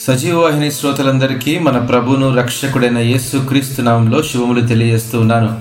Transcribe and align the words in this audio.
సజీవవాహిని 0.00 0.72
శ్రోతలందరికీ 0.72 1.58
మన 1.58 1.78
ప్రభును 1.78 2.36
రక్షకుడైన 2.36 2.98
యేసు 2.98 3.36
క్రీస్తు 3.38 3.82
నామంలో 3.82 4.22
శుభములు 4.22 4.60
తెలియజేస్తూ 4.60 5.20
ఉన్నాను. 5.20 5.60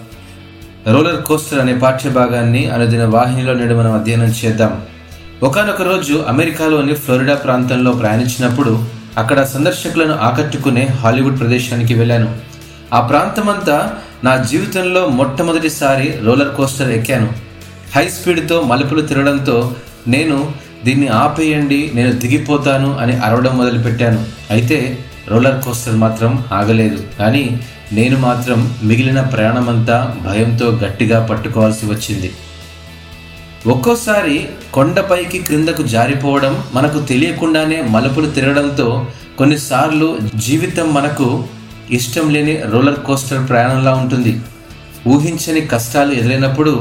రోలర్ 0.88 1.22
కోస్టర్ 1.22 1.60
అనే 1.60 1.78
పాఠ్య 1.78 2.10
భాగాన్ని 2.10 2.70
అనుదిన 2.70 3.06
వాహినిలో 3.06 3.54
నేడు 3.54 3.74
మనం 3.74 3.94
అధ్యయనం 3.94 4.24
చేద్దాం. 4.24 4.82
ఒకనొక 5.44 5.82
రోజు 5.82 6.26
అమెరికాలోని 6.28 6.96
ఫ్లోరిడా 6.96 7.36
ప్రాంతంలో 7.36 7.92
ప్రయాణించినప్పుడు 7.92 8.86
అక్కడ 9.18 9.44
సందర్శకులను 9.44 10.16
ఆకట్టుకునే 10.20 10.86
హాలీవుడ్ 10.86 11.40
ప్రదేశానికి 11.40 11.94
వెళ్ళాను. 11.94 12.38
ఆ 12.94 13.00
ప్రాంతమంతా 13.00 13.94
నా 14.24 14.38
జీవితంలో 14.38 15.08
మొట్టమొదటిసారి 15.08 16.20
రోలర్ 16.24 16.56
కోస్టర్ 16.56 16.92
ఎక్కాను. 16.92 17.34
హై 17.96 18.10
స్పీడ్తో 18.10 18.62
మలుపులు 18.62 19.02
తిరగడంతో 19.02 19.76
నేను 20.08 20.65
దీన్ని 20.86 21.08
ఆపేయండి 21.24 21.80
నేను 21.98 22.12
దిగిపోతాను 22.24 22.90
అని 23.02 23.14
అరవడం 23.26 23.54
మొదలుపెట్టాను. 23.58 24.22
అయితే 24.56 24.80
రోలర్ 25.32 25.62
కోస్టర్ 25.66 25.98
మాత్రం 26.06 26.32
ఆగలేదు. 26.60 27.00
కానీ 27.20 27.46
నేను 27.98 28.18
మాత్రం 28.28 28.60
మిగిలిన 28.84 29.22
ప్రయాణమంతా 29.34 29.98
భయంతో 30.26 30.68
గట్టిగా 30.84 31.20
పట్టుకోవాల్సి 31.30 31.86
వచ్చింది. 31.94 32.30
ఒక్కోసారి 33.74 34.36
కొండపైకి 34.74 35.38
క్రిందకు 35.48 35.84
జారిపోవడం 35.94 36.54
మనకు 36.74 37.00
తెలియకుండానే 37.12 37.78
మలుపులు 37.94 38.28
తిరగడంతో 38.36 38.88
కొన్నిసార్లు 39.40 40.08
జీవితం 40.46 40.88
మనకు 40.98 41.28
ఇష్టం 41.98 42.28
లేని 42.34 42.54
రోలర్ 42.74 43.02
కోస్టర్ 43.08 43.44
ప్రయాణంలా 43.50 43.94
ఉంటుంది. 44.04 44.34
ఊహించని 45.14 45.62
కష్టాలు 45.74 46.12
ఎదురైనప్పుడు 46.20 46.74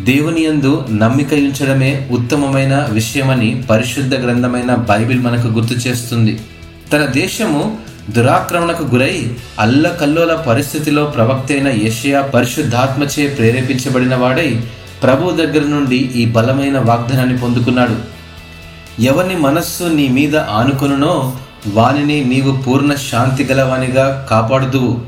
దేవుని 0.00 0.44
యందు 0.44 0.86
నమ్మిక 0.90 1.34
ఉంచడమే 1.34 2.08
ఉత్తమమైన 2.10 2.88
విషయమని 2.90 3.64
పరిశుద్ధ 3.70 4.14
గ్రంథమైన 4.14 4.74
బైబిల్ 4.74 5.20
మనకు 5.20 5.46
గుర్తు 5.46 5.74
చేస్తుంది. 5.74 6.40
తన 6.92 7.06
దేశము 7.06 7.76
దురాక్రమణకు 8.10 8.82
గురై 8.82 9.32
అల్లకల్లోల 9.58 10.34
పరిస్థితిలో 10.34 11.04
ప్రవక్త 11.04 11.52
అయిన 11.52 11.68
యషయా 11.68 12.20
పరిశుద్ధాత్మచే 12.20 13.26
ప్రేరేపించబడిన 13.26 14.14
వాడై 14.14 14.60
ప్రభు 15.02 15.30
దగ్గర 15.30 15.60
నుండి 15.60 15.96
ఈ 15.96 16.26
బలమైన 16.26 16.78
వాగ్దానాన్ని 16.78 17.38
పొందుకున్నాడు. 17.38 17.96
ఎవని 19.02 19.36
మనస్సు 19.36 19.84
నీ 19.84 20.08
మీద 20.08 20.36
ఆనుకొనునో 20.36 21.32
వానిని 21.66 22.24
నీవు 22.24 22.62
పూర్ణ 22.62 22.94
శాంతి 22.94 23.44
గలవానిగా 23.44 24.26
కాపాడుదువు. 24.30 25.00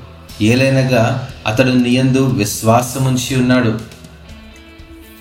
ఏలైనగా 0.42 1.28
అతడు 1.46 1.70
నీయందు 1.70 2.18
విశ్వాసముంచి 2.18 3.36
ఉన్నాడు. 3.36 3.93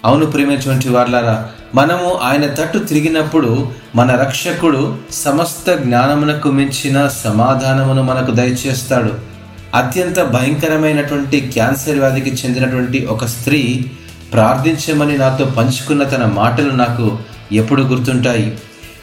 అవును 0.06 0.26
ప్రియమైనటువంటి 0.26 0.90
వార్లారా 0.90 1.48
మనము 1.76 2.14
ఆయన 2.14 2.46
తట్టు 2.48 2.78
తిరిగినప్పుడు 2.78 3.72
మన 3.96 4.12
రక్షకుడు 4.12 4.98
సమస్త 5.12 5.74
జ్ఞానమునకు 5.74 6.52
మించిన 6.52 7.08
సమాధానమును 7.08 8.04
మనకు 8.04 8.32
దయచేస్తాడు. 8.32 9.14
అత్యంత 9.76 10.22
భయంకరమైనటువంటి 10.22 11.40
క్యాన్సర్ 11.40 12.00
వ్యాధికి 12.00 12.30
చెందినటువంటి 12.30 13.06
ఒక 13.06 13.26
స్త్రీ 13.26 13.86
ప్రార్థించమని 14.34 15.18
నాతో 15.18 15.46
పంచుకున్న 15.46 16.04
తన 16.04 16.26
మాటలు 16.26 16.72
నాకు 16.72 17.18
ఎప్పుడు 17.52 17.82
గుర్తుంటాయి. 17.82 18.58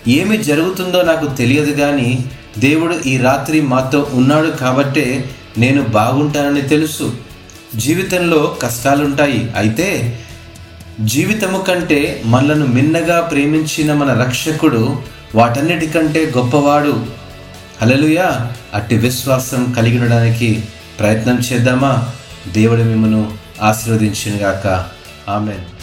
ఏమి 0.08 0.36
జరుగుతుందో 0.36 1.02
నాకు 1.02 1.26
తెలియదు 1.26 1.80
కానీ 1.80 2.24
దేవుడు 2.58 2.94
ఈ 3.06 3.16
రాత్రి 3.16 3.60
మాతో 3.60 4.10
ఉన్నాడు 4.12 4.46
కాబట్టే 4.46 5.30
నేను 5.58 5.82
బాగుంటానని 5.82 6.62
తెలుసు. 6.62 7.12
జీవితంలో 7.76 8.56
కష్టాలుంటాయి. 8.62 9.52
అయితే 9.56 10.18
జీవితము 11.00 11.58
కంటే 11.58 12.22
మనలను 12.24 12.66
మిన్నగా 12.66 13.20
ప్రేమించిన 13.20 13.92
మన 13.92 14.22
రక్షకుడు 14.22 15.02
వాటన్నిటికంటే 15.34 16.32
గొప్పవాడు. 16.36 17.06
హలలుయా 17.82 18.50
అట్టి 18.74 18.96
విశ్వాసం 18.96 19.72
కలిగి 19.72 19.98
ఉండడానికి 19.98 20.62
ప్రయత్నం 20.98 21.38
చేద్దామా? 21.38 22.08
దేవుడు 22.52 22.82
మిమ్మను 22.82 23.32
ఆశీర్వదించినగాక 23.62 24.88
ఆమెన్. 25.30 25.79